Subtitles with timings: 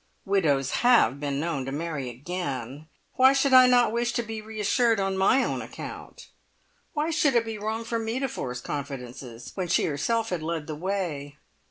[0.25, 2.87] Widows have been known to marry again!
[3.17, 6.29] Why should I not wish to be reassured on my own account?
[6.93, 10.65] Why should it be wrong for me to force confidences, when she herself had led
[10.65, 11.37] the way?